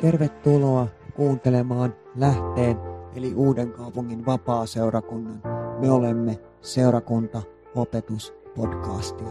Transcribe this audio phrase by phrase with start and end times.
[0.00, 2.76] Tervetuloa kuuntelemaan Lähteen
[3.16, 5.42] eli Uuden kaupungin vapaa-seurakunnan
[5.80, 7.42] Me olemme seurakunta
[7.74, 9.28] opetuspodcastia.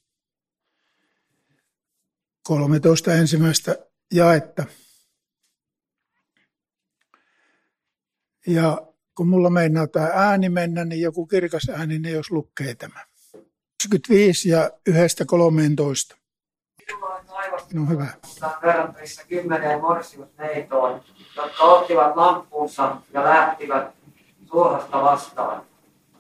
[2.43, 3.77] 13 ensimmäistä
[4.15, 4.67] jaetta.
[8.47, 13.07] Ja kun mulla meinaa tämä ääni mennä, niin joku kirkas ääni, niin jos lukee tämä.
[13.83, 15.17] 25 ja 1
[17.57, 17.75] 13.
[17.75, 18.07] No hyvä.
[18.63, 21.01] Verrattavissa kymmeneen morsiusneitoon,
[21.37, 23.89] jotka ottivat lamppuunsa ja lähtivät
[24.47, 25.63] sulhasta vastaan.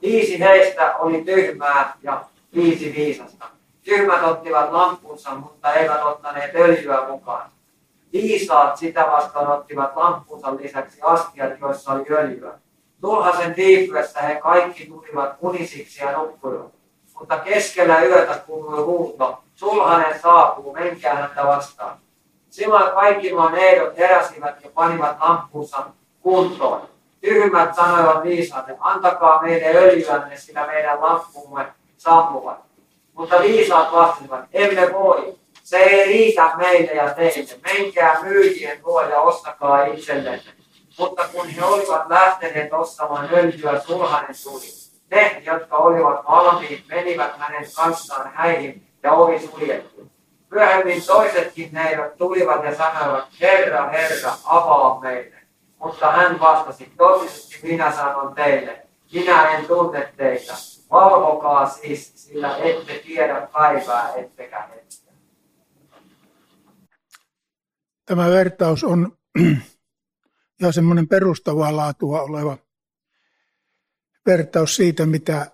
[0.02, 3.46] Viisi heistä oli tyhmää ja viisi viisasta.
[3.84, 7.50] Tyhmät ottivat lamppunsa, mutta eivät ottaneet öljyä mukaan.
[8.12, 12.52] Viisaat sitä vastaan ottivat lamppunsa lisäksi astiat, joissa oli öljyä.
[13.00, 16.72] Tulhasen viipyessä he kaikki tulivat unisiksi ja nukkuivat.
[17.18, 21.98] Mutta keskellä yötä kuului huuto, sulhanen saapuu, menkää häntä vastaan.
[22.50, 25.86] Silloin kaikki nuo neidot heräsivät ja panivat lamppunsa
[26.20, 26.88] kuntoon.
[27.20, 31.66] Tyhmät sanoivat viisaalle, antakaa meille öljyänne, sillä meidän lamppumme
[31.96, 32.58] sammuvat.
[33.12, 37.60] Mutta viisaat vastasivat, emme voi, se ei riitä meille ja teille.
[37.62, 40.52] Menkää myyjien luo ja ostakaa itsellenne.
[40.98, 44.66] Mutta kun he olivat lähteneet ostamaan öljyä, sulhanen tuli.
[45.10, 50.10] Ne, jotka olivat valmiit, menivät hänen kanssaan häihin ja ovi suljettu.
[50.50, 55.36] Myöhemmin toisetkin neidot tulivat ja sanoivat, Herra, Herra, avaa meille.
[55.78, 60.54] Mutta hän vastasi, totisesti minä sanon teille, minä en tunne teitä.
[60.90, 65.12] Valvokaa siis, sillä ette tiedä päivää ettekä hetkeä.
[68.04, 69.12] Tämä vertaus on
[70.62, 72.58] ja semmoinen perustavaa laatua oleva
[74.26, 75.46] vertaus siitä, mitä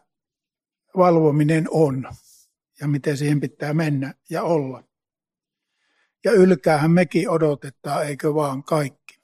[0.96, 2.08] valvominen on
[2.82, 4.84] ja miten siihen pitää mennä ja olla.
[6.25, 9.22] Ja ylkäähän mekin odotetaan, eikö vaan kaikki.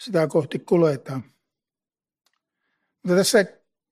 [0.00, 1.24] Sitä kohti kuljetaan.
[3.02, 3.44] Mutta tässä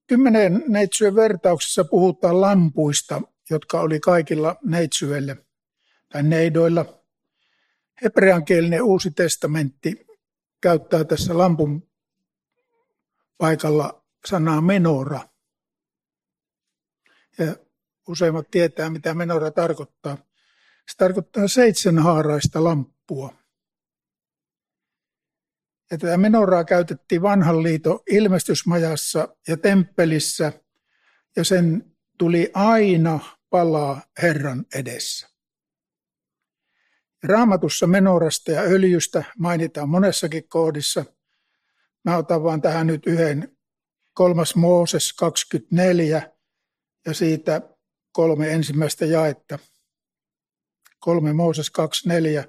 [0.07, 5.47] kymmenen neitsyön vertauksessa puhutaan lampuista, jotka oli kaikilla neitsyöille
[6.13, 6.87] tai neidoilla–
[8.03, 10.07] hebreankielinen uusi testamentti
[10.61, 11.91] käyttää tässä lampun
[13.39, 15.21] paikalla sanaa menora.
[17.39, 17.57] Ja
[18.09, 20.17] useimmat tietää, mitä menora tarkoittaa.
[20.91, 23.35] Se tarkoittaa seitsemänhaaraista lamppua.
[25.91, 30.53] Ja tätä menoraa käytettiin vanhan liiton ilmestysmajassa ja temppelissä,
[31.37, 33.21] ja sen tuli aina
[33.51, 35.29] palaa Herran edessä.
[37.23, 41.05] Raamatussa menorasta ja öljystä mainitaan monessakin kohdissa.
[42.05, 43.57] Mä otan vaan tähän nyt yhden
[44.15, 46.36] kolmas Mooses 24
[47.07, 47.61] ja siitä
[48.13, 49.59] kolme ensimmäistä jaetta.
[50.99, 52.45] Kolme Mooses 24,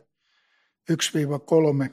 [0.91, 1.89] 1-3.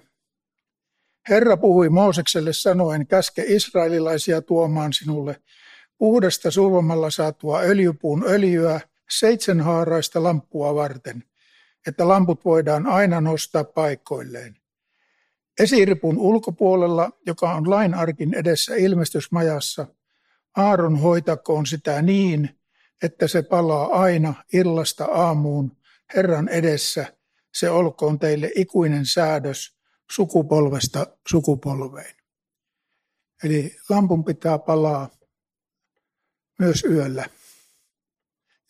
[1.29, 5.43] Herra puhui Moosekselle sanoen, käske israelilaisia tuomaan sinulle
[5.99, 8.81] puhdasta suvomalla saatua öljypuun öljyä
[9.11, 11.25] seitsemänhaaraista lamppua varten–
[11.87, 14.57] että lamput voidaan aina nostaa paikoilleen.
[15.61, 19.87] Esiripun ulkopuolella, joka on lainarkin edessä ilmestysmajassa,
[20.57, 22.61] Aaron hoitakoon sitä niin,
[23.03, 25.77] että se palaa aina illasta aamuun
[26.15, 27.17] Herran edessä.
[27.55, 29.79] Se olkoon teille ikuinen säädös
[30.11, 32.15] sukupolvesta sukupolveen.
[33.45, 35.11] Eli lampun pitää palaa
[36.59, 37.27] myös yöllä.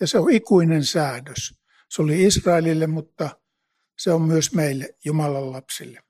[0.00, 1.54] Ja se on ikuinen säädös.
[1.88, 3.40] Se oli Israelille, mutta
[3.98, 6.02] se on myös meille, Jumalan lapsille.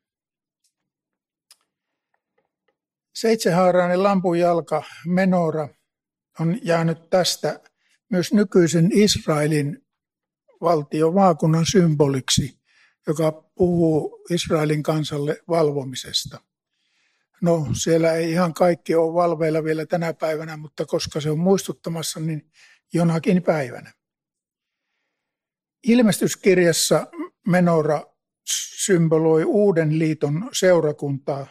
[3.14, 5.68] Seitsemänhaarainen lampujalka, menora,
[6.40, 7.60] on jäänyt tästä
[8.14, 9.86] myös nykyisen Israelin
[10.60, 12.64] valtion maakunnan symboliksi
[13.06, 16.40] joka puhuu Israelin kansalle valvomisesta.
[17.42, 22.20] No siellä ei ihan kaikki ole valveilla vielä tänä päivänä, mutta koska se on muistuttamassa,
[22.20, 22.50] niin
[22.92, 23.92] jonakin päivänä.
[25.86, 27.06] Ilmestyskirjassa
[27.46, 28.02] Menora
[28.84, 31.46] symboloi uuden liiton seurakuntaa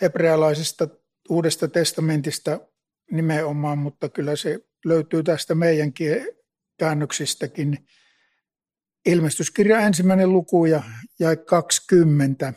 [0.00, 0.88] hebrealaisesta
[1.28, 2.60] uudesta testamentista
[3.10, 6.28] nimenomaan, mutta kyllä se löytyy tästä meidänkin
[6.78, 7.86] käännöksistäkin.
[9.06, 10.82] Ilmestyskirja ensimmäinen luku ja
[11.20, 12.52] jäi 20.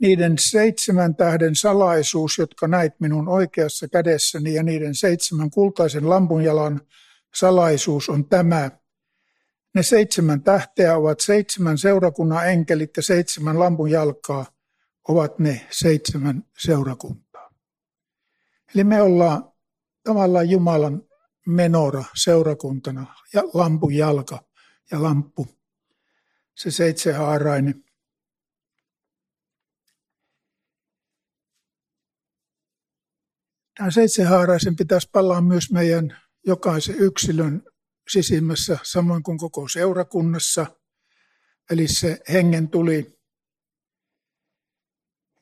[0.00, 6.80] Niiden seitsemän tähden salaisuus, jotka näit minun oikeassa kädessäni ja niiden seitsemän kultaisen lampunjalan
[7.34, 8.70] salaisuus on tämä.
[9.74, 14.46] Ne seitsemän tähteä ovat seitsemän seurakunnan enkelit ja seitsemän lampun jalkaa
[15.08, 17.50] ovat ne seitsemän seurakuntaa.
[18.74, 19.53] Eli me ollaan
[20.04, 21.02] tavallaan Jumalan
[21.46, 24.44] menora seurakuntana ja lampun jalka
[24.90, 25.46] ja lamppu,
[26.54, 27.84] se seitsemähaarainen.
[33.76, 37.62] Tämä seitsemähaaraisen pitäisi palaa myös meidän jokaisen yksilön
[38.08, 40.66] sisimmässä, samoin kuin koko seurakunnassa.
[41.70, 43.18] Eli se hengen tuli.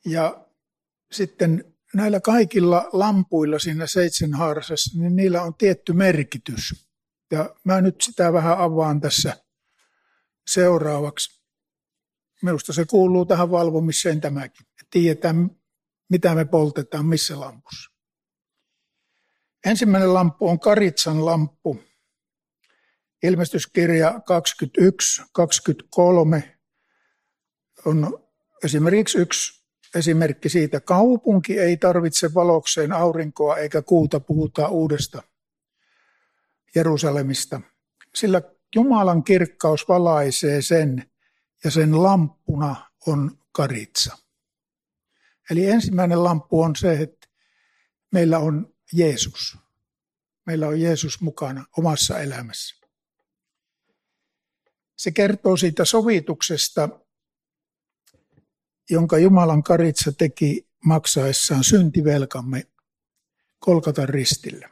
[0.05, 0.47] Ja
[1.11, 6.87] sitten näillä kaikilla lampuilla siinä seitsemänhaarasessa, niin niillä on tietty merkitys.
[7.31, 9.37] Ja mä nyt sitä vähän avaan tässä
[10.47, 11.43] seuraavaksi.
[12.41, 14.65] Minusta se kuuluu tähän valvomiseen tämäkin.
[14.89, 15.49] Tiedetään,
[16.09, 17.91] mitä me poltetaan missä lampussa.
[19.65, 21.83] Ensimmäinen lamppu on Karitsan lamppu.
[23.23, 26.59] Ilmestyskirja 21, 23
[27.85, 28.27] on
[28.63, 29.62] esimerkiksi yksi
[29.95, 30.79] esimerkki siitä.
[30.79, 35.23] Kaupunki ei tarvitse valokseen aurinkoa eikä kuuta, puhutaan uudesta
[36.75, 37.61] Jerusalemista.
[38.15, 38.41] Sillä
[38.75, 41.11] Jumalan kirkkaus valaisee sen
[41.63, 44.17] ja sen lamppuna on karitsa.
[45.51, 47.27] Eli ensimmäinen lamppu on se, että
[48.11, 49.57] meillä on Jeesus.
[50.45, 52.75] Meillä on Jeesus mukana omassa elämässä.
[54.95, 56.89] Se kertoo siitä sovituksesta,
[58.89, 62.67] jonka Jumalan karitsa teki maksaessaan syntivelkamme
[63.59, 64.69] Kolkatan ristillä.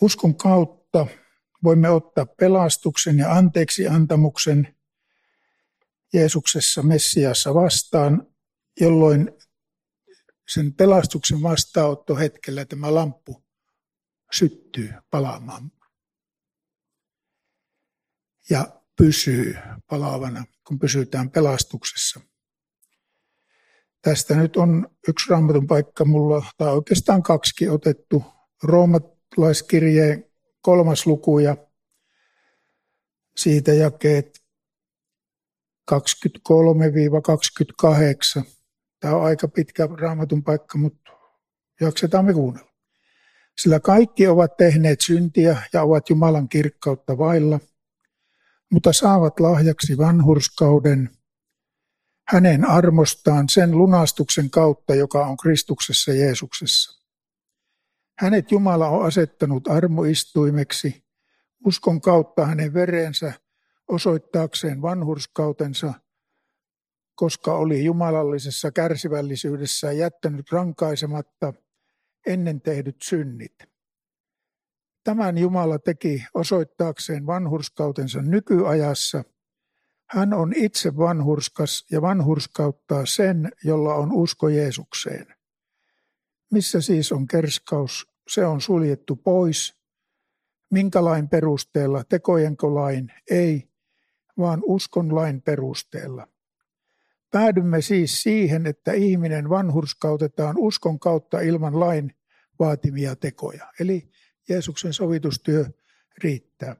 [0.00, 1.06] Uskon kautta
[1.64, 4.76] voimme ottaa pelastuksen ja anteeksi antamuksen
[6.12, 8.26] Jeesuksessa Messiassa vastaan,
[8.80, 9.30] jolloin
[10.48, 13.44] sen pelastuksen vastaanotto hetkellä tämä lamppu
[14.32, 15.72] syttyy palaamaan
[18.50, 19.56] ja pysyy
[19.90, 22.20] palaavana, kun pysytään pelastuksessa.
[24.02, 28.24] Tästä nyt on yksi raamatun paikka mulla, tai oikeastaan kaksi otettu,
[28.62, 30.24] roomalaiskirjeen
[30.60, 31.56] kolmas luku ja
[33.36, 34.40] siitä jakeet
[35.92, 35.96] 23-28.
[39.00, 41.10] Tämä on aika pitkä raamatun paikka, mutta
[41.80, 42.74] jaksetaan me kuunnella.
[43.58, 47.60] Sillä kaikki ovat tehneet syntiä ja ovat Jumalan kirkkautta vailla,
[48.72, 51.10] mutta saavat lahjaksi vanhurskauden
[52.28, 57.04] hänen armostaan sen lunastuksen kautta, joka on Kristuksessa Jeesuksessa.
[58.18, 61.04] Hänet Jumala on asettanut armoistuimeksi
[61.66, 63.32] uskon kautta hänen verensä
[63.88, 65.94] osoittaakseen vanhurskautensa,
[67.14, 71.52] koska oli jumalallisessa kärsivällisyydessä jättänyt rankaisematta
[72.26, 73.73] ennen tehdyt synnit.
[75.04, 79.24] Tämän Jumala teki osoittaakseen vanhurskautensa nykyajassa.
[80.10, 85.26] Hän on itse vanhurskas ja vanhurskauttaa sen, jolla on usko Jeesukseen.
[86.52, 88.06] Missä siis on kerskaus?
[88.28, 89.76] Se on suljettu pois.
[90.70, 92.04] Minkä lain perusteella?
[92.04, 93.12] Tekojenko lain?
[93.30, 93.68] Ei,
[94.38, 96.28] vaan uskon lain perusteella.
[97.30, 102.14] Päädymme siis siihen, että ihminen vanhurskautetaan uskon kautta ilman lain
[102.58, 103.72] vaatimia tekoja.
[103.80, 104.10] Eli
[104.48, 105.66] Jeesuksen sovitustyö
[106.18, 106.76] riittää.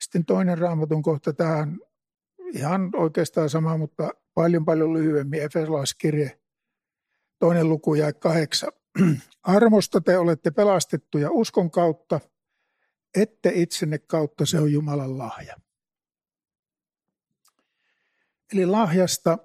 [0.00, 1.78] Sitten toinen raamatun kohta tähän
[2.52, 5.42] ihan oikeastaan sama, mutta paljon paljon lyhyemmin.
[5.42, 6.40] Efesolaiskirje,
[7.38, 8.72] toinen luku ja kahdeksan.
[9.42, 12.20] Armosta te olette pelastettuja uskon kautta,
[13.16, 15.56] ette itsenne kautta, se on Jumalan lahja.
[18.52, 19.38] Eli lahjasta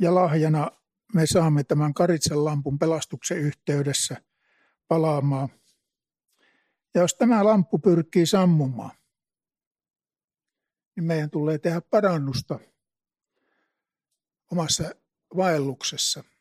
[0.00, 0.70] ja lahjana
[1.14, 4.16] me saamme tämän Karitsan lampun pelastuksen yhteydessä
[4.88, 5.48] palaamaan.
[6.94, 8.96] Ja jos tämä lamppu pyrkii sammumaan,
[10.96, 12.58] niin meidän tulee tehdä parannusta
[14.50, 14.90] omassa
[15.36, 16.24] vaelluksessa–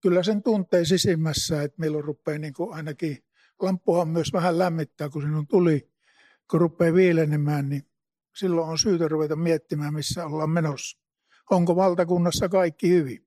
[0.00, 3.18] kyllä sen tuntee sisimmässä, että meillä rupeaa niin kuin ainakin,
[3.62, 5.90] lamppuhan myös vähän lämmittää, kun sinun tuli,
[6.50, 7.82] kun rupeaa viilenemään, niin
[8.36, 10.98] silloin on syytä ruveta miettimään, missä ollaan menossa.
[11.50, 13.26] Onko valtakunnassa kaikki hyvin?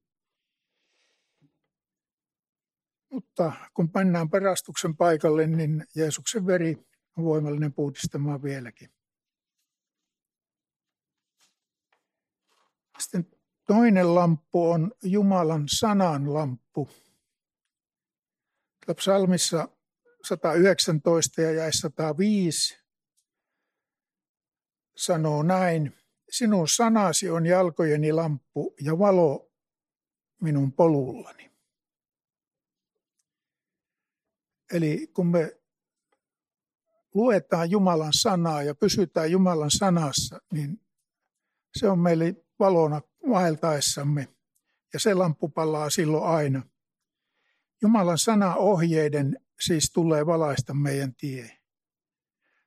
[3.13, 8.89] Mutta kun mennään perastuksen paikalle, niin Jeesuksen veri on voimallinen puhdistamaan vieläkin.
[12.99, 13.27] Sitten
[13.67, 16.89] toinen lamppu on Jumalan sanan lamppu.
[18.95, 19.67] Psalmissa
[20.23, 22.77] 119 ja jäi 105
[24.97, 25.97] sanoo näin.
[26.29, 29.51] Sinun sanasi on jalkojeni lamppu ja valo
[30.41, 31.52] minun polullani.
[34.73, 35.57] Eli kun me
[37.13, 40.81] luetaan Jumalan sanaa ja pysytään Jumalan sanassa, niin
[41.77, 44.27] se on meille valona vaeltaessamme
[44.93, 46.63] ja se lamppu palaa silloin aina.
[47.81, 51.57] Jumalan sana ohjeiden siis tulee valaista meidän tie.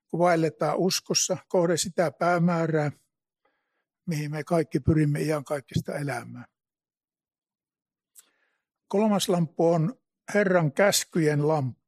[0.08, 2.92] Kun vaelletaan uskossa kohde sitä päämäärää,
[4.06, 6.46] mihin me kaikki pyrimme ihan kaikista elämään.
[8.88, 9.94] Kolmas lamppu on
[10.34, 11.85] Herran käskyjen lamppu.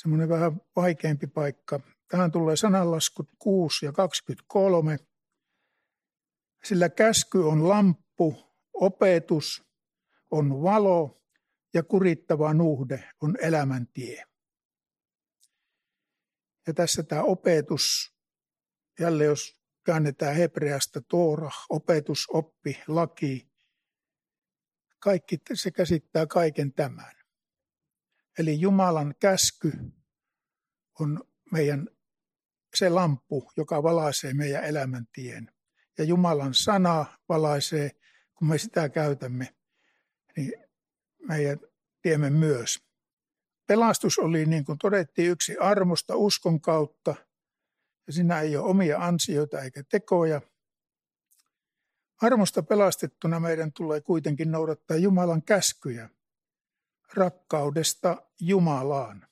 [0.00, 1.80] Semmoinen vähän vaikeampi paikka.
[2.08, 4.98] Tähän tulee sananlaskut 6 ja 23.
[6.64, 9.64] Sillä käsky on lamppu, opetus
[10.30, 11.22] on valo
[11.74, 14.24] ja kurittava nuhde on elämäntie.
[16.66, 18.16] Ja tässä tämä opetus,
[19.00, 23.50] jälleen jos käännetään hebreasta Toora, opetus, oppi, laki,
[24.98, 27.17] kaikki se käsittää kaiken tämän.
[28.38, 29.72] Eli Jumalan käsky
[31.00, 31.88] on meidän
[32.76, 35.52] se lamppu, joka valaisee meidän elämäntien.
[35.98, 37.90] Ja Jumalan sana valaisee,
[38.34, 39.54] kun me sitä käytämme,
[40.36, 40.52] niin
[41.28, 41.58] meidän
[42.02, 42.78] tiemme myös.
[43.66, 47.14] Pelastus oli, niin kuin todettiin, yksi armosta uskon kautta,
[48.06, 50.40] ja siinä ei ole omia ansioita eikä tekoja.
[52.22, 56.10] Armosta pelastettuna meidän tulee kuitenkin noudattaa Jumalan käskyjä
[57.14, 59.26] rakkaudesta Jumalaan.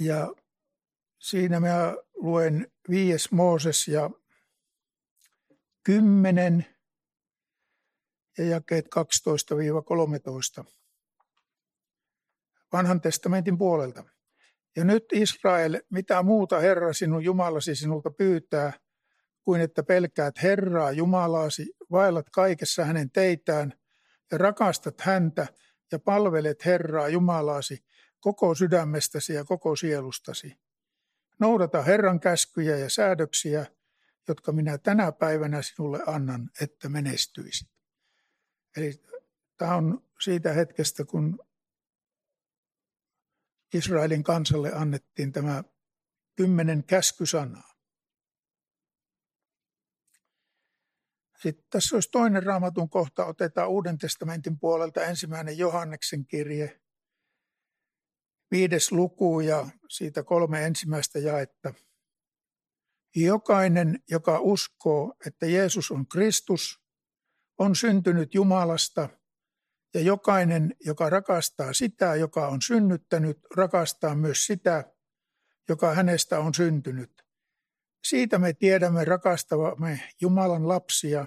[0.00, 0.34] Ja
[1.18, 4.10] siinä mä luen viies Mooses ja
[5.84, 6.66] kymmenen
[8.38, 8.86] ja jakeet
[10.62, 10.64] 12-13
[12.72, 14.04] vanhan testamentin puolelta.
[14.76, 18.72] Ja nyt Israel, mitä muuta Herra sinun Jumalasi sinulta pyytää,
[19.44, 23.72] kuin että pelkäät Herraa Jumalaasi, vaellat kaikessa hänen teitään
[24.32, 25.46] ja rakastat häntä
[25.92, 27.84] ja palvelet Herraa Jumalaasi
[28.20, 30.58] koko sydämestäsi ja koko sielustasi.
[31.40, 33.66] Noudata Herran käskyjä ja säädöksiä,
[34.28, 37.68] jotka minä tänä päivänä sinulle annan, että menestyisit.
[38.76, 39.02] Eli
[39.56, 41.38] tämä on siitä hetkestä, kun
[43.74, 45.64] Israelin kansalle annettiin tämä
[46.36, 47.71] kymmenen käskysanaa.
[51.42, 56.80] Sitten tässä olisi toinen raamatun kohta, otetaan Uuden testamentin puolelta ensimmäinen Johanneksen kirje,
[58.50, 61.74] viides luku ja siitä kolme ensimmäistä jaetta.
[63.16, 66.80] Jokainen, joka uskoo, että Jeesus on Kristus,
[67.58, 69.08] on syntynyt Jumalasta,
[69.94, 74.92] ja jokainen, joka rakastaa sitä, joka on synnyttänyt, rakastaa myös sitä,
[75.68, 77.21] joka hänestä on syntynyt.
[78.04, 81.26] Siitä me tiedämme rakastavamme Jumalan lapsia,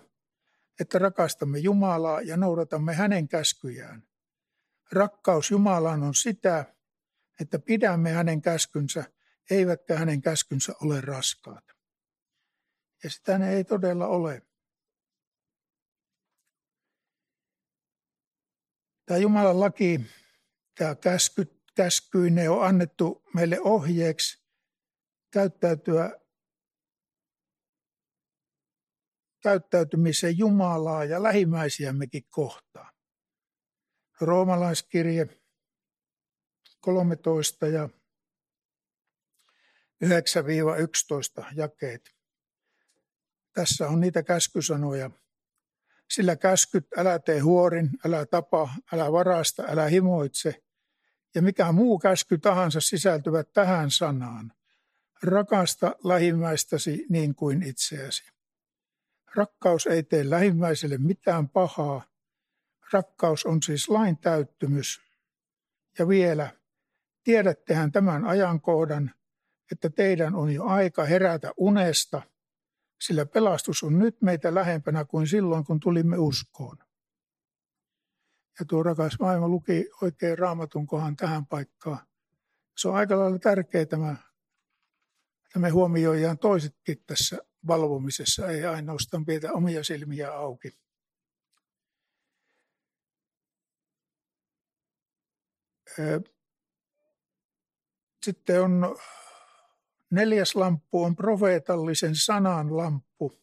[0.79, 4.03] että rakastamme Jumalaa ja noudatamme hänen käskyjään.
[4.91, 6.75] Rakkaus Jumalaan on sitä,
[7.41, 9.03] että pidämme hänen käskynsä,
[9.49, 11.65] eivätkä hänen käskynsä ole raskaat.
[13.03, 14.41] Ja sitä ne ei todella ole.
[19.05, 20.01] Tämä Jumalan laki,
[20.77, 24.45] tämä käsky, käskyinen on annettu meille ohjeeksi
[25.31, 26.24] käyttäytyä
[29.45, 32.93] käyttäytymisen Jumalaa ja lähimmäisiämmekin kohtaan.
[34.21, 35.27] Roomalaiskirje
[36.79, 37.89] 13 ja
[40.05, 42.15] 9-11 jakeet.
[43.53, 45.11] Tässä on niitä käskysanoja
[46.11, 50.63] sillä käskyt, älä tee huorin, älä tapa, älä varasta, älä himoitse
[51.35, 54.53] ja mikä muu käsky tahansa sisältyvät tähän sanaan.
[55.23, 58.34] Rakasta lähimmäistäsi niin kuin itseäsi.
[59.35, 62.03] Rakkaus ei tee lähimmäiselle mitään pahaa.
[62.93, 65.01] Rakkaus on siis lain täyttymys.
[65.99, 66.49] Ja vielä,
[67.23, 69.11] tiedättehän tämän ajankohdan,
[69.71, 72.21] että teidän on jo aika herätä unesta–
[73.01, 76.77] sillä pelastus on nyt meitä lähempänä kuin silloin, kun tulimme uskoon.
[78.59, 82.07] Ja tuo rakas maailma luki oikein raamatun kohan tähän paikkaan.
[82.77, 89.83] Se on aika lailla tärkeää että me huomioidaan toisetkin tässä valvomisessa, ei ainoastaan pidetä omia
[89.83, 90.71] silmiä auki.
[98.25, 98.97] Sitten on
[100.11, 103.39] neljäs lamppu on profeetallisen sanan lamppu.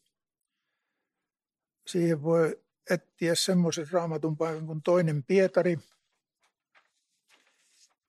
[1.87, 5.79] Siihen voi etsiä semmoisen raamatun paikan kuin toinen Pietari,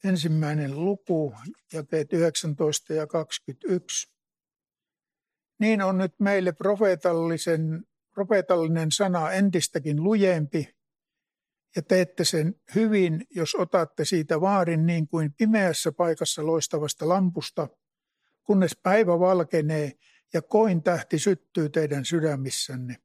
[0.03, 1.35] ensimmäinen luku,
[1.73, 4.12] jakeet 19 ja 21.
[5.59, 7.83] Niin on nyt meille profeetallisen,
[8.13, 10.75] profeetallinen sana entistäkin lujempi,
[11.75, 17.67] ja teette sen hyvin, jos otatte siitä vaarin niin kuin pimeässä paikassa loistavasta lampusta,
[18.43, 19.91] kunnes päivä valkenee
[20.33, 22.97] ja koin tähti syttyy teidän sydämissänne.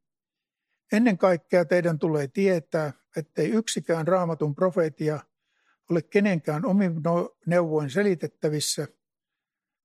[0.93, 5.21] Ennen kaikkea teidän tulee tietää, ettei yksikään raamatun profeetia
[5.91, 6.93] ole kenenkään omin
[7.47, 8.89] neuvoin selitettävissä,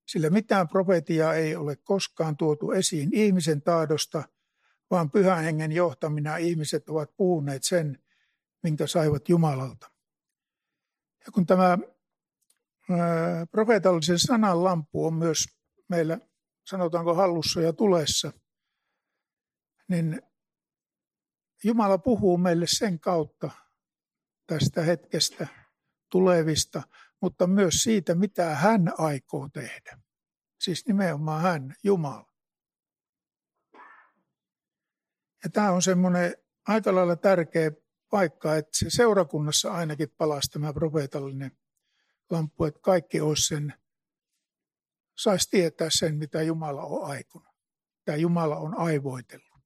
[0.08, 4.24] sillä mitään profetiaa ei ole koskaan tuotu esiin ihmisen taadosta,
[4.92, 8.04] vaan pyhän hengen johtamina ihmiset ovat puhuneet sen,
[8.64, 9.92] minkä saivat Jumalalta.
[11.26, 11.78] Ja kun tämä
[13.52, 15.46] profeetallisen sanan lampu on myös
[15.90, 16.18] meillä,
[16.68, 18.34] sanotaanko hallussa ja tulessa,
[19.88, 20.22] niin
[21.64, 23.52] Jumala puhuu meille sen kautta
[24.48, 25.48] tästä hetkestä
[26.12, 26.84] tulevista,
[27.24, 30.00] mutta myös siitä, mitä hän aikoo tehdä.
[30.62, 32.34] Siis nimenomaan hän, Jumala.
[35.44, 36.36] Ja tämä on semmoinen
[36.68, 37.72] aika lailla tärkeä
[38.10, 41.52] paikka, että se seurakunnassa ainakin palasi tämä profeetallinen
[42.30, 43.74] lamppu, että kaikki olisi sen,
[45.18, 47.56] saisi tietää sen, mitä Jumala on aikonut,
[48.00, 49.62] mitä Jumala on aivoitellut.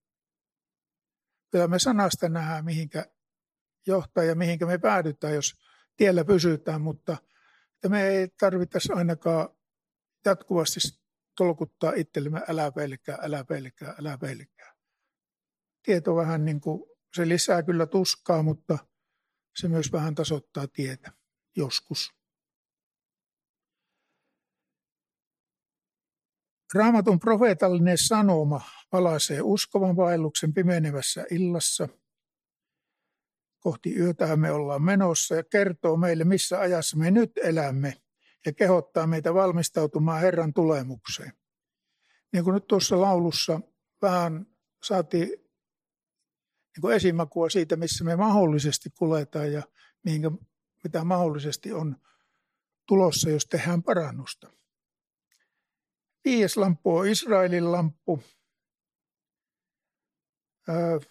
[1.51, 3.05] Kyllä me sanasta nähdään, mihinkä
[3.87, 5.53] johtaa ja mihinkä me päädytään, jos
[5.95, 7.17] tiellä pysytään, mutta
[7.77, 9.49] että me ei tarvittaisi ainakaan
[10.25, 10.80] jatkuvasti
[11.38, 14.73] tolkuttaa itsellemme älä pelkää, älä pelkää, älä pelkää.
[15.84, 16.84] Tieto vähän niin kuin
[17.15, 18.78] se lisää kyllä tuskaa, mutta
[19.56, 21.12] se myös vähän tasoittaa tietä
[21.56, 22.10] joskus.
[26.73, 31.88] Raamatun profeetallinen sanoma palasee uskovan vaelluksen pimenevässä illassa.
[33.67, 37.93] Kohti yötä me ollaan menossa ja kertoo meille, missä ajassa me nyt elämme
[38.45, 41.32] ja kehottaa meitä valmistautumaan Herran tulemukseen.
[42.34, 43.60] Niin kuin nyt tuossa laulussa
[44.01, 44.45] vähän
[44.84, 49.63] saatiin niin kuin esimakua siitä, missä me mahdollisesti kuljetaan ja
[50.03, 50.32] mihinkä,
[50.84, 51.95] mitä mahdollisesti on
[52.86, 54.51] tulossa, jos tehdään parannusta.
[56.25, 58.23] Viides lamppu on Israelin lamppu.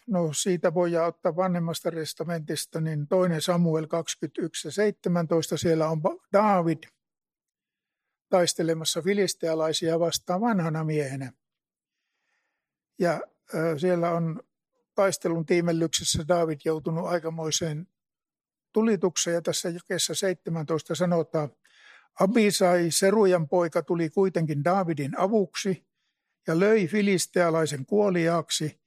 [0.07, 6.01] No siitä voidaan ottaa vanhemmasta testamentista, niin toinen Samuel 21 ja 17, siellä on
[6.33, 6.79] David
[8.29, 11.33] taistelemassa filistealaisia vastaan vanhana miehenä.
[12.99, 13.21] Ja
[13.79, 14.43] siellä on
[14.95, 17.89] taistelun tiimellyksessä David joutunut aikamoiseen
[18.73, 21.51] tulitukseen ja tässä jakeessa 17 sanotaan,
[22.21, 25.87] Abisai, Serujan poika, tuli kuitenkin Davidin avuksi
[26.47, 28.86] ja löi filistealaisen kuoliaaksi.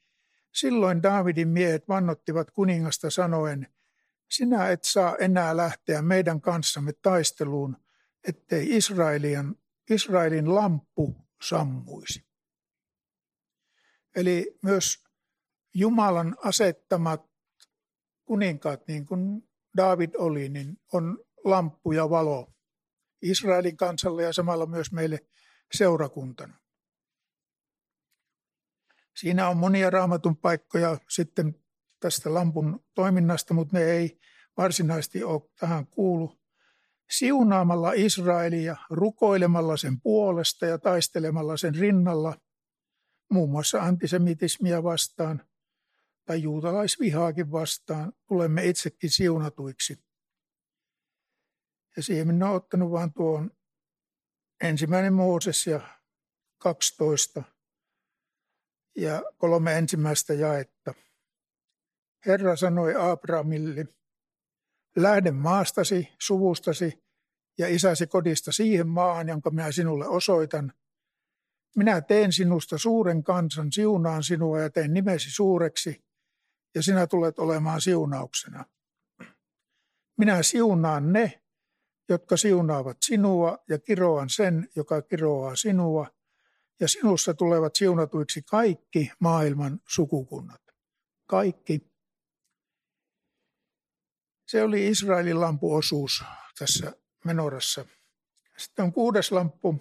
[0.53, 3.67] Silloin Davidin miehet vannottivat kuningasta sanoen,
[4.29, 7.77] sinä et saa enää lähteä meidän kanssamme taisteluun,
[8.27, 9.55] ettei Israelin,
[9.89, 12.25] Israelin lamppu sammuisi.
[14.15, 15.03] Eli myös
[15.73, 17.29] Jumalan asettamat
[18.25, 22.53] kuninkaat, niin kuin David oli, niin on lamppu ja valo
[23.21, 25.19] Israelin kansalle ja samalla myös meille
[25.73, 26.59] seurakuntana.
[29.19, 31.55] Siinä on monia raamatun paikkoja sitten
[31.99, 34.19] tästä lampun toiminnasta, mutta ne ei
[34.58, 36.39] varsinaisesti ole tähän kuulu.
[37.10, 42.38] Siunaamalla Israelia, rukoilemalla sen puolesta ja taistelemalla sen rinnalla,
[43.32, 45.43] muun muassa antisemitismia vastaan,
[46.25, 50.03] tai juutalaisvihaakin vastaan, tulemme itsekin siunatuiksi.
[51.97, 53.51] Ja siihen minä olen ottanut vain tuon
[54.62, 55.82] ensimmäinen Mooses ja
[56.58, 57.43] 12
[59.01, 60.93] ja kolme ensimmäistä jaetta.
[62.25, 63.85] Herra sanoi Abrahamille,
[64.95, 67.03] lähde maastasi, suvustasi
[67.57, 70.73] ja isäsi kodista siihen maahan, jonka minä sinulle osoitan.
[71.75, 76.03] Minä teen sinusta suuren kansan, siunaan sinua ja teen nimesi suureksi,
[76.75, 78.65] ja sinä tulet olemaan siunauksena.
[80.17, 81.41] Minä siunaan ne,
[82.09, 86.07] jotka siunaavat sinua, ja kiroan sen, joka kiroaa sinua,
[86.79, 90.61] ja sinussa tulevat siunatuiksi kaikki maailman sukukunnat.
[91.25, 91.91] Kaikki.
[94.47, 96.23] Se oli Israelin lampuosuus
[96.59, 96.93] tässä
[97.25, 97.85] menorassa.
[98.57, 99.75] Sitten on kuudes lamppu,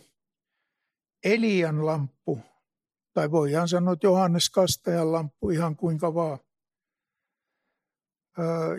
[1.24, 2.40] Elian lamppu,
[3.14, 6.38] tai voidaan sanoa, että Johannes Kastajan lamppu ihan kuinka vaan.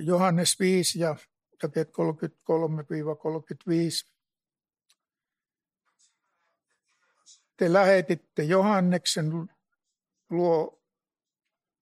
[0.05, 1.15] Johannes 5 ja
[1.63, 1.93] jakeet 33-35.
[7.59, 9.49] Te lähetitte Johanneksen
[10.29, 10.81] luo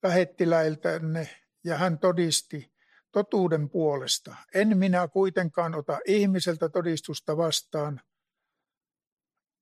[0.04, 1.30] lähettiläiltänne
[1.63, 2.74] ja hän todisti
[3.12, 4.36] totuuden puolesta.
[4.54, 8.02] En minä kuitenkaan ota ihmiseltä todistusta vastaan,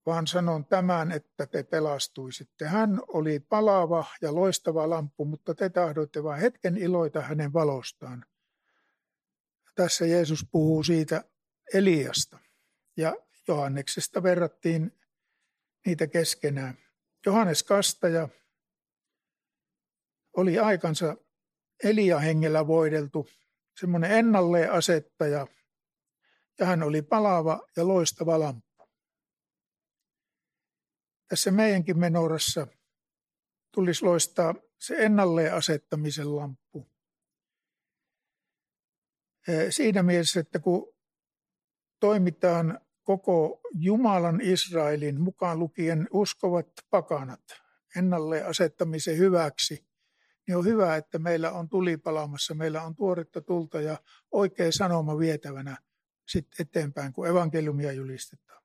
[0.06, 2.66] vaan sanon tämän, että te pelastuisitte.
[2.66, 8.26] Hän oli palava ja loistava lamppu, mutta te tahdoitte vain hetken iloita hänen valostaan.
[9.76, 11.24] Tässä Jeesus puhuu siitä
[11.74, 12.40] Eliasta
[12.98, 13.16] ja
[13.48, 14.92] Johanneksesta verrattiin
[15.86, 16.78] niitä keskenään.
[17.26, 18.30] Johannes Kastaja
[20.38, 21.16] oli aikansa
[21.84, 23.28] Elia hengellä voideltu,
[23.80, 25.48] semmoinen ennalleen asettaja,
[26.60, 28.90] ja hän oli palava ja loistava lamppu.
[31.28, 32.68] Tässä meidänkin menorassa
[33.72, 36.90] tulisi loistaa se ennalleen asettamisen lamppu.
[39.70, 40.94] Siinä mielessä, että kun
[42.00, 47.42] toimitaan koko Jumalan Israelin mukaan lukien uskovat pakanat
[47.96, 49.86] ennalleen asettamisen hyväksi,
[50.48, 53.98] niin on hyvä, että meillä on tuli palaamassa, meillä on tuoretta tulta ja
[54.32, 55.78] oikea sanoma vietävänä
[56.28, 58.64] sitten eteenpäin, kun evankeliumia julistetaan.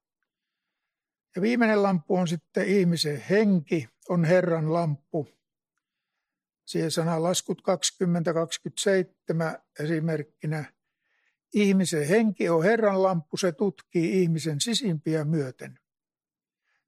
[1.37, 5.29] Ja viimeinen lamppu on sitten ihmisen henki, on Herran lamppu.
[6.67, 7.63] Siihen sana laskut
[9.59, 10.73] 20-27 esimerkkinä.
[11.55, 15.79] Ihmisen henki on Herran lamppu, se tutkii ihmisen sisimpiä myöten.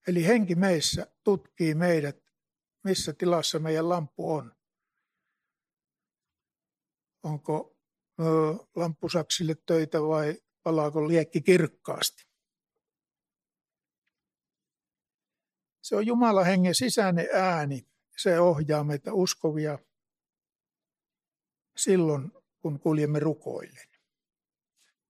[0.06, 2.18] Eli henki meissä tutkii meidät,
[2.84, 4.52] missä tilassa meidän lamppu on.
[7.22, 7.76] Onko
[8.20, 8.24] ö,
[8.74, 12.32] lamppusaksille töitä vai palaako liekki kirkkaasti?
[15.82, 17.88] Se on Jumalan hengen sisäinen ääni.
[18.16, 19.78] Se ohjaa meitä uskovia
[21.76, 23.91] silloin, kun kuljemme rukoillen.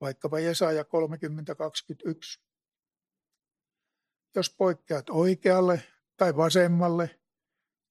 [0.03, 2.43] Vaikkapa Jesaja 30.21.
[4.35, 5.83] Jos poikkeat oikealle
[6.17, 7.21] tai vasemmalle,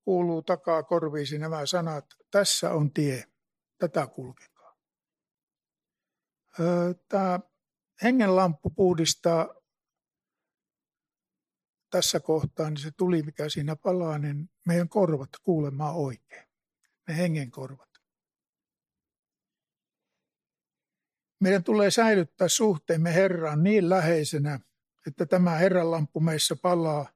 [0.04, 3.24] kuuluu takaa korviisi nämä sanat, tässä on tie,
[3.78, 4.78] tätä kulkekaa.
[7.08, 7.40] Tämä
[8.04, 9.56] hengenlamppu puhdistaa
[11.90, 16.48] tässä kohtaa, niin se tuli, mikä siinä palaa, niin meidän korvat kuulemaan oikein.
[17.08, 17.91] Ne hengen korvat.
[21.42, 24.60] Meidän tulee säilyttää suhteemme Herraan niin läheisenä,
[25.08, 27.10] että tämä Herran lamppu meissä palaa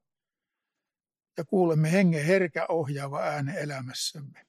[1.38, 4.46] ja kuulemme hengen herkä ohjaava äänen elämässämme.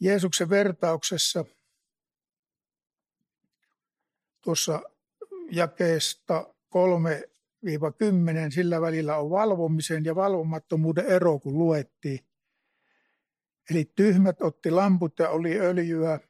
[0.00, 1.44] Jeesuksen vertauksessa
[4.42, 4.82] tuossa
[5.50, 12.33] jakeesta 3-10, sillä välillä on valvomisen ja valvomattomuuden ero, kun luettiin.
[13.70, 16.20] Eli tyhmät otti lamput ja oli öljyä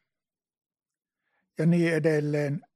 [1.59, 2.67] ja niin edelleen.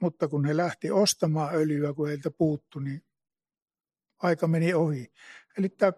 [0.00, 3.04] Mutta kun he lähti ostamaan öljyä, kun heiltä puuttu, niin
[4.18, 5.12] aika meni ohi.
[5.58, 5.92] Eli tämä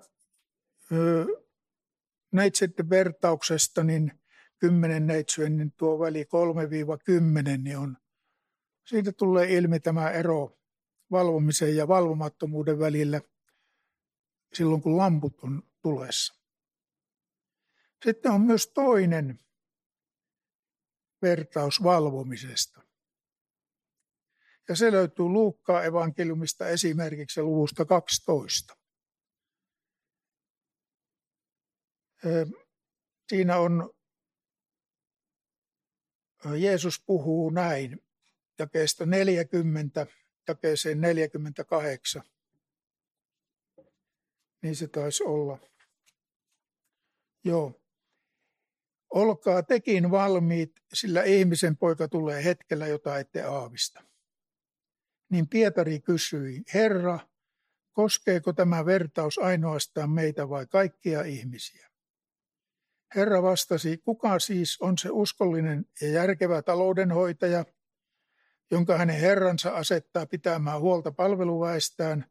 [2.33, 4.21] neitseiden vertauksesta, niin
[4.59, 7.97] kymmenen neitsyön, niin tuo väli 3-10 niin on
[8.89, 10.59] siitä tulee ilmi tämä ero
[11.11, 13.21] valvomisen ja valvomattomuuden välillä
[14.53, 16.38] silloin, kun lamput on tulessa.
[18.05, 19.41] Sitten on myös toinen
[21.23, 22.83] vertaus valvomisesta.
[24.69, 28.77] Ja se löytyy Luukkaa evankeliumista esimerkiksi luvusta 12.
[33.29, 33.95] Siinä on,
[36.59, 38.05] Jeesus puhuu näin
[38.59, 40.07] jakeesta 40
[40.49, 42.23] jakeeseen 48.
[44.63, 45.59] Niin se taisi olla.
[47.45, 47.81] Joo.
[49.11, 54.03] Olkaa tekin valmiit, sillä ihmisen poika tulee hetkellä, jota ette aavista.
[55.31, 57.19] Niin Pietari kysyi, Herra,
[57.93, 61.89] koskeeko tämä vertaus ainoastaan meitä vai kaikkia ihmisiä?
[63.15, 67.65] Herra vastasi, kuka siis on se uskollinen ja järkevä taloudenhoitaja–
[68.71, 72.25] jonka hänen herransa asettaa pitämään huolta palveluväestään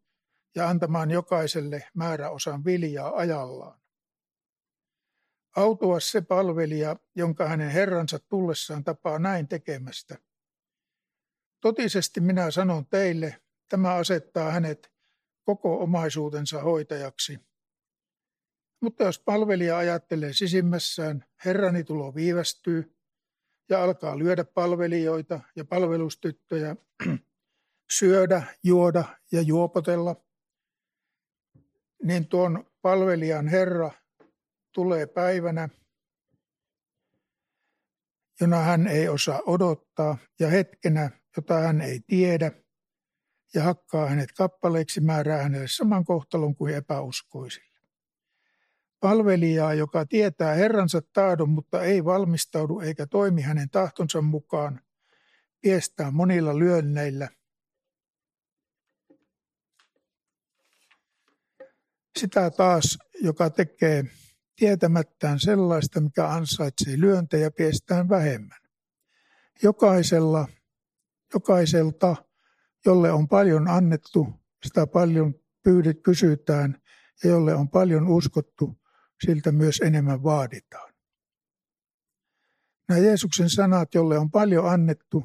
[0.56, 3.80] ja antamaan jokaiselle määräosan viljaa ajallaan.
[5.58, 10.18] Autua se palvelija, jonka hänen herransa tullessaan tapaa näin tekemästä.
[11.62, 14.92] Totisesti minä sanon teille, tämä asettaa hänet
[15.44, 17.40] koko omaisuutensa hoitajaksi.
[18.82, 22.98] Mutta jos palvelija ajattelee sisimmässään, herrani tulo viivästyy,
[23.70, 26.76] ja alkaa lyödä palvelijoita ja palvelustyttöjä,
[28.00, 30.16] syödä, juoda ja juopotella,
[32.04, 33.92] niin tuon palvelijan Herra
[34.78, 35.70] tulee päivänä,
[38.42, 42.52] jona hän ei osaa odottaa, ja hetkenä, jota hän ei tiedä,
[43.54, 47.80] ja hakkaa hänet kappaleiksi, määrää hänelle saman kohtalon kuin epäuskoisille.
[49.00, 54.82] Palvelijaa, joka tietää Herransa tahdon, mutta ei valmistaudu eikä toimi hänen tahtonsa mukaan,
[55.62, 57.30] piestää monilla lyönneillä.
[62.20, 64.04] Sitä taas, joka tekee
[64.58, 68.62] tietämättään sellaista, mikä ansaitsee lyöntejä, piestään vähemmän.
[69.64, 70.48] Jokaisella,
[71.34, 72.16] jokaiselta,
[72.86, 74.28] jolle on paljon annettu,
[74.66, 76.82] sitä paljon pyydet kysytään,
[77.24, 78.82] ja jolle on paljon uskottu,
[79.26, 80.94] siltä myös enemmän vaaditaan.
[82.90, 85.24] Nämä Jeesuksen sanat, jolle on paljon annettu,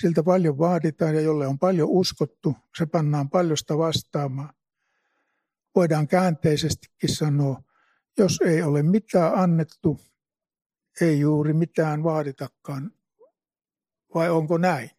[0.00, 4.54] siltä paljon vaaditaan ja jolle on paljon uskottu, se pannaan paljosta vastaamaan.
[5.74, 7.62] Voidaan käänteisestikin sanoa,
[8.18, 10.00] jos ei ole mitään annettu,
[11.00, 12.92] ei juuri mitään vaaditakaan.
[14.14, 14.90] Vai onko näin?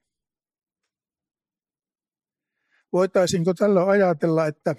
[2.93, 4.75] Voitaisinko tällä ajatella, että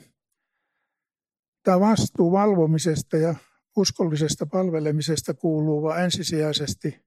[1.63, 3.35] Tämä vastuu valvomisesta ja
[3.77, 7.01] uskollisesta palvelemisesta kuuluu vain ensisijaisesti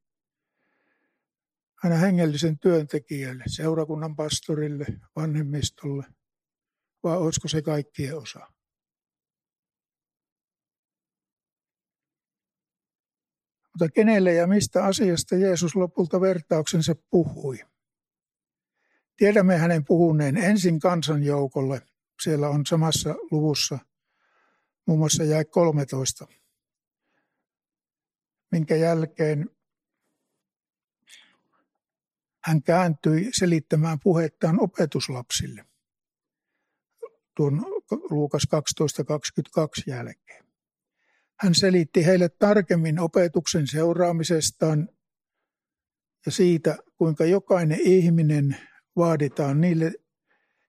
[1.83, 6.05] aina hengellisen työntekijälle, seurakunnan pastorille, vanhemmistolle,
[7.03, 8.52] vai olisiko se kaikkien osa?
[13.73, 17.59] Mutta kenelle ja mistä asiasta Jeesus lopulta vertauksensa puhui?
[19.17, 21.81] Tiedämme hänen puhuneen ensin kansanjoukolle.
[22.23, 23.79] Siellä on samassa luvussa–
[24.85, 26.27] muun muassa jäi 13,
[28.51, 29.49] minkä jälkeen
[32.43, 35.65] hän kääntyi selittämään puhettaan opetuslapsille
[37.35, 37.65] tuon
[38.09, 40.42] Luukas 12.22 jälkeen.
[41.39, 44.89] Hän selitti heille tarkemmin opetuksen seuraamisestaan
[46.25, 48.57] ja siitä, kuinka jokainen ihminen
[48.95, 49.93] vaaditaan niille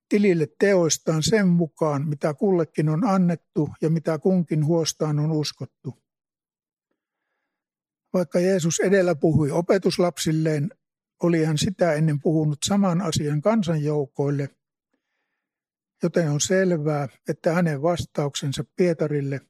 [0.08, 6.04] tilille teoistaan sen mukaan, mitä kullekin on annettu ja mitä kunkin huostaan on uskottu.
[8.12, 10.70] Vaikka Jeesus edellä puhui opetuslapsilleen,
[11.22, 14.48] oli hän sitä ennen puhunut saman asian kansanjoukoille,
[16.02, 19.40] joten on selvää, että hänen vastauksensa Pietarille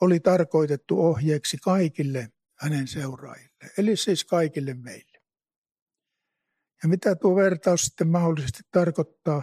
[0.00, 5.18] oli tarkoitettu ohjeeksi kaikille hänen seuraajille, eli siis kaikille meille.
[6.82, 9.42] Ja mitä tuo vertaus sitten mahdollisesti tarkoittaa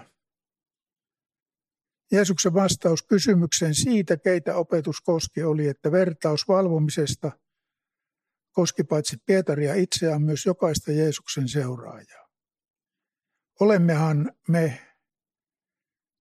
[2.12, 7.32] Jeesuksen vastaus kysymykseen siitä, keitä opetus koski, oli, että vertaus valvomisesta
[8.52, 12.28] koski paitsi Pietaria itseään myös jokaista Jeesuksen seuraajaa.
[13.60, 14.80] Olemmehan me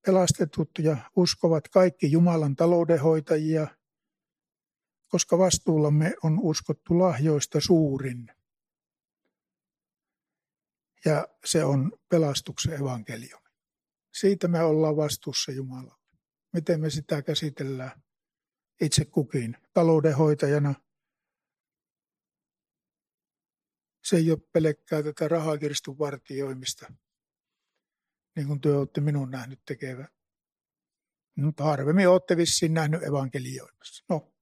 [0.06, 3.66] pelastetut ja uskovat kaikki Jumalan taloudenhoitajia,
[5.16, 8.28] koska vastuullamme on uskottu lahjoista suurin.
[11.04, 13.50] Ja se on pelastuksen evankeliumi.
[14.12, 16.12] Siitä me ollaan vastuussa Jumalalle.
[16.52, 18.02] Miten me sitä käsitellään
[18.80, 20.74] itse kukin taloudenhoitajana.
[24.04, 26.92] Se ei ole pelkkää tätä rahakirstun vartioimista,
[28.36, 30.08] niin kuin työ olette minun nähnyt tekevä.
[31.36, 34.04] Mutta harvemmin olette vissiin nähnyt evankelioimassa.
[34.08, 34.35] No,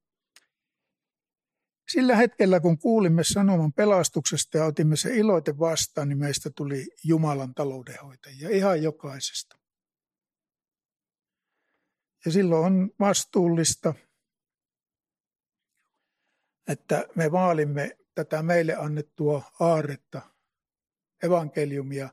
[1.89, 7.55] sillä hetkellä, kun kuulimme sanoman pelastuksesta ja otimme se iloite vastaan, niin meistä tuli Jumalan
[7.55, 9.59] taloudenhoitajia ihan jokaisesta.
[12.25, 13.95] Ja silloin on vastuullista,
[16.69, 20.23] että me vaalimme tätä meille annettua aaretta,
[21.23, 22.09] evankeliumia.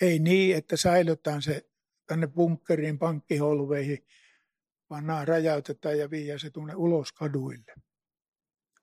[0.00, 1.70] Ei niin, että säilytään se
[2.06, 4.06] tänne bunkkeriin, pankkiholveihin,
[4.90, 7.74] vaan nämä räjäytetään ja viiä se tuonne ulos kaduille.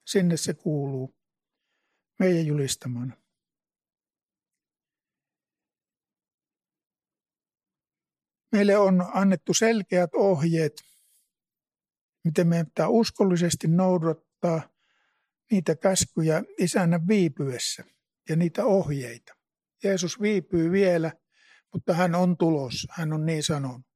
[0.05, 1.15] Sinne se kuuluu
[2.19, 3.17] meidän julistamana.
[8.51, 10.73] Meille on annettu selkeät ohjeet,
[12.23, 14.69] miten meidän pitää uskollisesti noudattaa
[15.51, 17.83] niitä käskyjä isännän viipyessä
[18.29, 19.33] ja niitä ohjeita.
[19.83, 21.11] Jeesus viipyy vielä,
[21.73, 23.87] mutta hän on tulossa, hän on niin sanonut.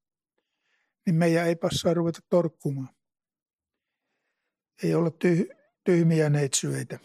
[1.05, 2.95] Niin meidän ei passaa ruveta torkkumaan.
[4.83, 5.11] Ei olla
[5.83, 6.99] tyhmiä neitsyöitä.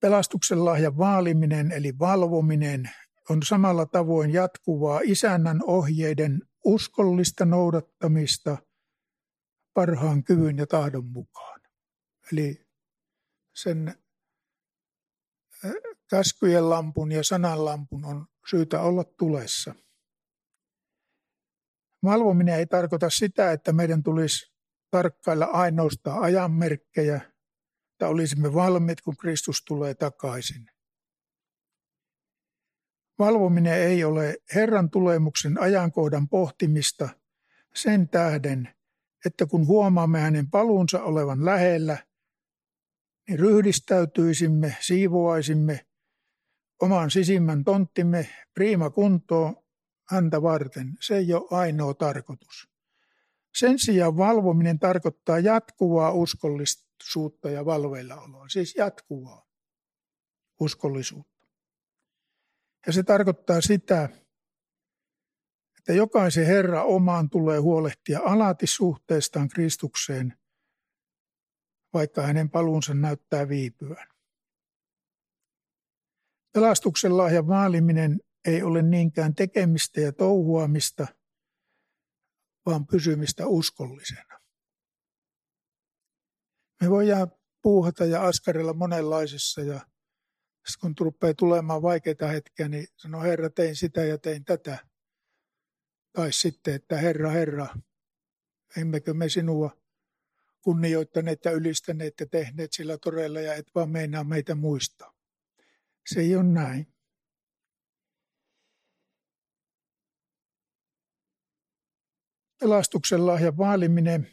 [0.00, 2.90] Pelastuksen lahjan vaaliminen eli valvominen
[3.30, 8.58] on samalla tavoin jatkuvaa isännän ohjeiden uskollista noudattamista
[9.74, 11.60] parhaan kyvyn ja tahdon mukaan.
[12.32, 12.66] Eli
[13.54, 13.94] sen
[16.10, 19.74] käskyjen lampun ja sananlampun on syytä olla tulessa.
[22.04, 24.55] Valvominen ei tarkoita sitä, että meidän tulisi
[24.90, 27.20] tarkkailla ainoastaan ajanmerkkejä,
[27.92, 30.66] että olisimme valmiit, kun Kristus tulee takaisin.
[33.18, 37.08] Valvominen ei ole Herran tulemuksen ajankohdan pohtimista
[37.74, 38.74] sen tähden,
[39.26, 41.98] että kun huomaamme hänen paluunsa olevan lähellä,
[43.28, 45.86] niin ryhdistäytyisimme, siivoaisimme
[46.82, 49.56] oman sisimmän tonttimme priima kuntoon
[50.08, 50.92] häntä varten.
[51.00, 52.75] Se ei ole ainoa tarkoitus.
[53.58, 59.46] Sen sijaan valvominen tarkoittaa jatkuvaa uskollisuutta ja valveillaoloa, siis jatkuvaa
[60.60, 61.46] uskollisuutta.
[62.86, 64.08] Ja se tarkoittaa sitä,
[65.78, 70.38] että jokaisen Herra omaan tulee huolehtia alati suhteestaan Kristukseen,
[71.94, 74.08] vaikka hänen paluunsa näyttää viipyvän.
[76.52, 81.06] Pelastuksen lahjan vaaliminen ei ole niinkään tekemistä ja touhuamista,
[82.66, 84.40] vaan pysymistä uskollisena.
[86.80, 89.80] Me voidaan puuhata ja askarella monenlaisessa ja
[90.80, 94.78] kun rupeaa tulemaan vaikeita hetkiä, niin sanoo Herra, tein sitä ja tein tätä.
[96.12, 97.66] Tai sitten, että Herra, Herra,
[98.76, 99.70] emmekö me sinua
[100.60, 105.12] kunnioittaneet ja ylistäneet ja tehneet sillä torella ja et vaan meinaa meitä muistaa.
[106.06, 106.95] Se ei ole näin.
[112.60, 114.30] Pelastuksen lahjan vaaliminen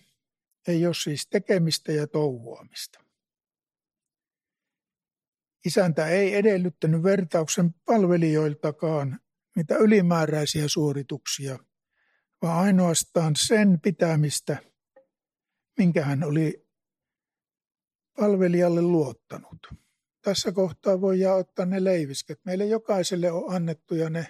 [0.67, 3.03] ei ole siis tekemistä ja touhuamista.
[5.65, 9.19] Isäntä ei edellyttänyt vertauksen palvelijoiltakaan
[9.55, 11.59] mitä ylimääräisiä suorituksia,
[12.41, 14.57] vaan ainoastaan sen pitämistä,
[15.77, 16.67] minkä hän oli
[18.19, 19.67] palvelijalle luottanut.
[20.21, 22.39] Tässä kohtaa voidaan ottaa ne leivisket.
[22.45, 24.27] Meille jokaiselle on annettu ja ne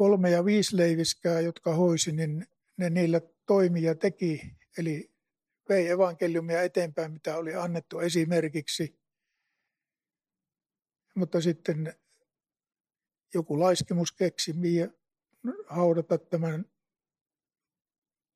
[0.00, 4.56] kolme ja viisi leiviskää, jotka hoisi, niin ne niillä toimi ja teki.
[4.78, 5.12] Eli
[5.68, 9.00] vei evankeliumia eteenpäin, mitä oli annettu esimerkiksi.
[11.14, 11.94] Mutta sitten
[13.34, 14.52] joku laiskimus keksi
[15.66, 16.64] haudata tämän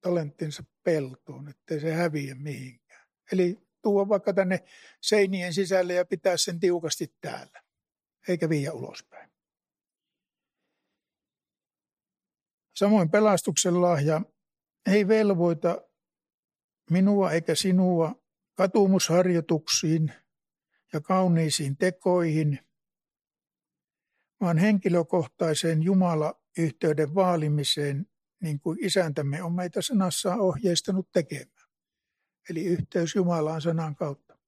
[0.01, 3.09] talenttinsa peltoon, ettei se häviä mihinkään.
[3.33, 4.65] Eli tuo vaikka tänne
[5.01, 7.63] seinien sisälle ja pitää sen tiukasti täällä,
[8.29, 9.34] eikä viiä ulospäin.
[12.75, 14.21] Samoin pelastuksen lahja
[14.87, 15.83] ei velvoita
[16.91, 18.15] minua eikä sinua
[18.55, 20.13] katumusharjoituksiin
[20.93, 22.59] ja kauniisiin tekoihin,
[24.41, 28.07] vaan henkilökohtaiseen Jumala-yhteyden vaalimiseen,
[28.41, 31.69] niin kuin isäntämme on meitä sanassaan ohjeistanut tekemään.
[32.51, 34.39] Eli yhteys Jumalaan sanan kautta.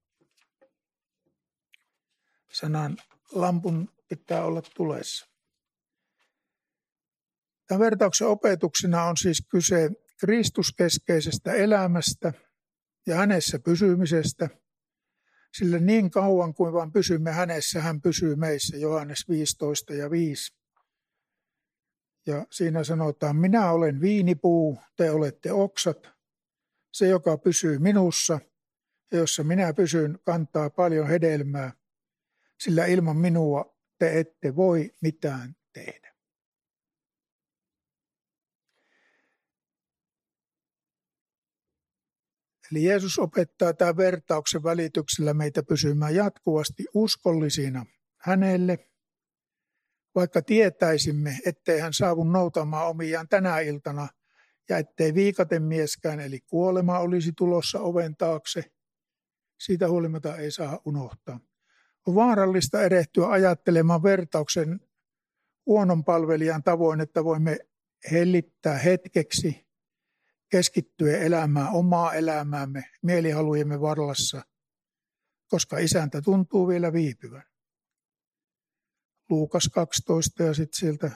[2.53, 2.97] Sanan
[3.33, 5.36] lampun pitää olla tulessa.
[7.67, 12.33] Tämän vertauksen opetuksena on siis kyse Kristuskeskeisestä elämästä
[13.07, 14.49] ja hänessä pysymisestä,
[15.59, 20.57] sillä niin kauan kuin vain pysymme hänessä, hän pysyy meissä, Johannes 15 ja 5.
[22.27, 26.09] Ja siinä sanotaan, minä olen viinipuu, te olette oksat,
[26.93, 28.41] se joka pysyy minussa
[29.13, 31.73] ja jossa minä pysyn, kantaa paljon hedelmää,
[32.61, 36.16] sillä ilman minua te ette voi mitään tehdä.
[42.73, 47.87] Eli Jeesus opettaa tämän vertauksen välityksellä meitä pysymään jatkuvasti uskollisina
[48.19, 48.79] hänelle,
[50.15, 54.09] vaikka tietäisimme, ettei hän saavu noutamaan omiaan tänä iltana
[54.69, 58.65] ja ettei viikaten mieskään eli kuolema olisi tulossa oven taakse.
[59.61, 61.41] Siitä huolimatta ei saa unohtaa.
[62.07, 64.81] On vaarallista erehtyä ajattelemaan vertauksen
[65.67, 67.59] huonon palvelijan tavoin, että voimme
[68.11, 69.66] hellittää hetkeksi
[70.51, 74.43] keskittyä elämään omaa elämäämme mielihalujemme varlassa,
[75.47, 77.43] koska isäntä tuntuu vielä viipyvän.
[79.31, 81.11] Luukas 12 ja sitten sieltä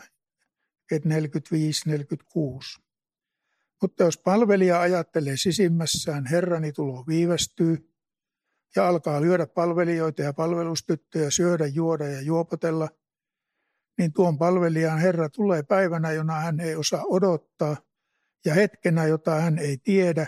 [0.95, 2.83] 45-46.
[3.83, 7.91] Mutta jos palvelija ajattelee sisimmässään, Herrani tulo viivästyy,
[8.77, 12.89] ja alkaa lyödä palvelijoita ja palvelustyttöjä, syödä, juoda ja juopotella,
[13.99, 17.77] niin tuon palvelijan Herra tulee päivänä, jona hän ei osaa odottaa–
[18.45, 20.27] ja hetkenä, jota hän ei tiedä,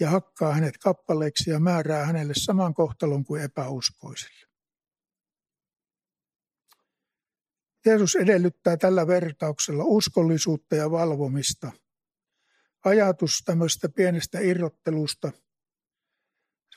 [0.00, 4.48] ja hakkaa hänet kappaleeksi ja määrää hänelle saman kohtalon kuin epäuskoisille.
[7.86, 11.72] Jeesus edellyttää tällä vertauksella uskollisuutta ja valvomista.
[12.84, 15.32] Ajatus tämmöistä pienestä irrottelusta,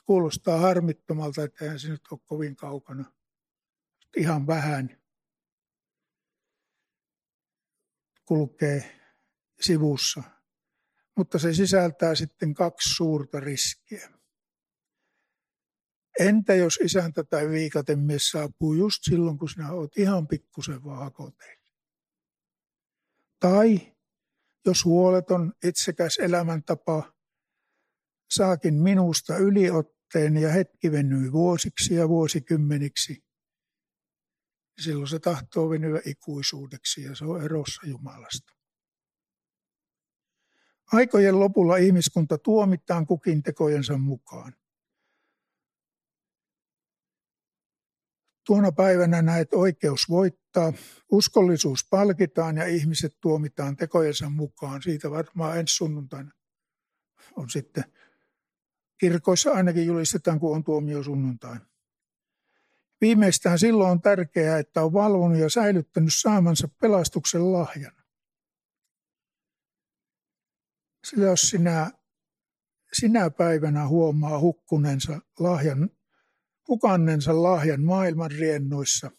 [0.06, 3.14] kuulostaa harmittomalta, että eihän se nyt ole kovin kaukana.
[4.18, 5.02] Ihan vähän
[8.26, 9.01] kulkee
[9.62, 10.24] sivussa.
[11.18, 14.10] Mutta se sisältää sitten kaksi suurta riskiä.
[16.20, 21.72] Entä jos isäntä tai viikatemies saapuu just silloin, kun sinä olet ihan pikkusen vaan hakoteilla?
[23.40, 23.96] Tai
[24.66, 27.14] jos huoleton, itsekäs elämäntapa
[28.30, 33.24] saakin minusta yliotteen ja hetki venyy vuosiksi ja vuosikymmeniksi,
[34.82, 38.61] silloin se tahtoo venyä ikuisuudeksi ja se on erossa Jumalasta.
[40.92, 44.54] Aikojen lopulla ihmiskunta tuomitaan kukin tekojensa mukaan.
[48.46, 50.74] Tuona päivänä näet oikeus voittaa,
[51.12, 54.82] uskollisuus palkitaan ja ihmiset tuomitaan tekojensa mukaan.
[54.82, 56.32] Siitä varmaan ensi sunnuntaina
[57.36, 57.84] on sitten
[58.98, 61.66] kirkoissa ainakin julistetaan, kun on tuomio sunnuntaina.
[63.02, 68.01] Viimeistään silloin on tärkeää, että on valvonut ja säilyttänyt saamansa pelastuksen lahjan.
[71.04, 71.92] Sillä jos sinä,
[72.94, 75.90] sinä päivänä huomaa hukkunensa lahjan
[76.68, 79.12] hukannensa lahjan maailman riennoissa,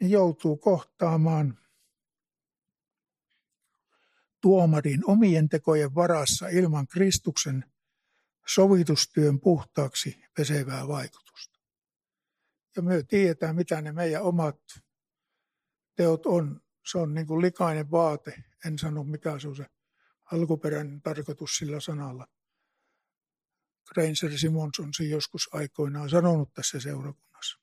[0.00, 1.58] niin joutuu kohtaamaan
[4.40, 7.64] tuomarin omien tekojen varassa ilman Kristuksen
[8.54, 11.60] sovitustyön puhtaaksi pesevää vaikutusta.
[12.76, 14.60] Ja me tiedetään, mitä ne meidän omat
[15.96, 16.60] teot on.
[16.90, 18.44] Se on niin kuin likainen vaate.
[18.66, 19.66] En sano, mikä se on se
[20.32, 22.26] alkuperäinen tarkoitus sillä sanalla–
[23.96, 27.60] Ranger Simonson sen joskus aikoinaan sanonut tässä seurakunnassa.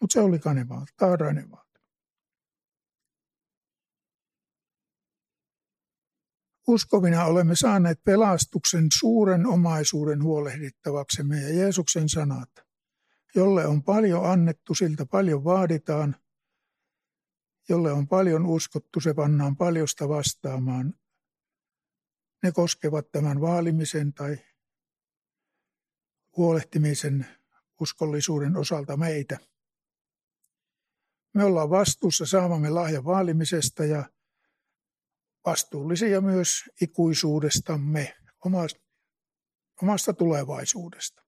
[0.00, 1.80] Mutta se oli kanevaate, taarainen vaate.
[6.68, 12.50] Uskovina olemme saaneet pelastuksen suuren omaisuuden huolehdittavaksemme ja Jeesuksen sanat,
[13.34, 16.16] jolle on paljon annettu, siltä paljon vaaditaan,
[17.68, 20.94] jolle on paljon uskottu, se pannaan paljosta vastaamaan.
[22.44, 24.38] Ne koskevat tämän vaalimisen tai
[26.36, 27.26] huolehtimisen
[27.80, 29.38] uskollisuuden osalta meitä.
[31.34, 34.04] Me ollaan vastuussa saamamme lahjan vaalimisesta ja
[35.46, 38.16] vastuullisia myös ikuisuudestamme,
[39.82, 41.22] omasta tulevaisuudesta.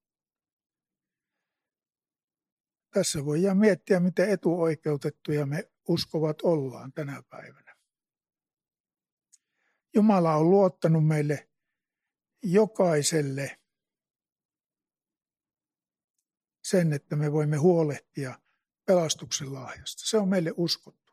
[2.91, 7.66] Tässä voidaan miettiä, miten etuoikeutettuja me uskovat ollaan tänä päivänä.
[9.97, 11.49] Jumala on luottanut meille
[12.43, 13.61] jokaiselle
[16.65, 18.41] sen, että me voimme huolehtia
[18.87, 20.03] pelastuksen lahjasta.
[20.07, 21.13] Se on meille uskottu.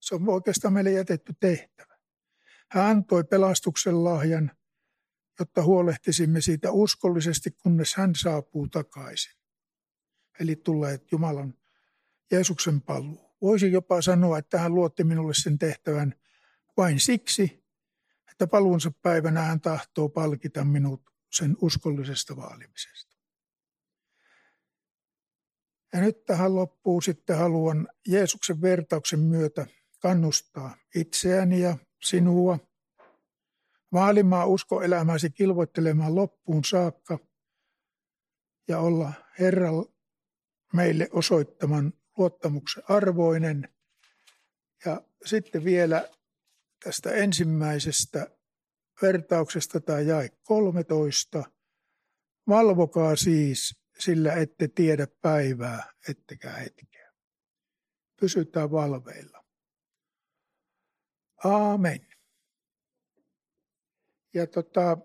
[0.00, 1.98] Se on oikeastaan meille jätetty tehtävä.
[2.70, 4.50] Hän antoi pelastuksen lahjan,
[5.38, 9.34] jotta huolehtisimme siitä uskollisesti, kunnes hän saapuu takaisin.
[10.40, 11.54] Eli tulee Jumalan
[12.32, 13.36] Jeesuksen paluu.
[13.42, 16.14] Voisin jopa sanoa, että hän luotti minulle sen tehtävän
[16.76, 17.63] vain siksi,
[18.34, 23.16] että paluunsa päivänä hän tahtoo palkita minut sen uskollisesta vaalimisesta.
[25.92, 29.66] Ja nyt tähän loppuun sitten haluan Jeesuksen vertauksen myötä
[30.00, 32.58] kannustaa itseäni ja sinua
[33.92, 37.18] vaalimaan uskoelämäsi kilvoittelemaan loppuun saakka
[38.68, 39.84] ja olla Herran
[40.72, 43.68] meille osoittaman luottamuksen arvoinen.
[44.84, 46.08] Ja sitten vielä
[46.84, 48.36] tästä ensimmäisestä
[49.02, 51.44] vertauksesta tai jae 13.
[52.48, 57.12] Valvokaa siis sillä ette tiedä päivää, ettekä hetkeä.
[58.20, 59.44] Pysytään valveilla.
[61.44, 62.08] Aamen.
[64.34, 64.98] Ja tota,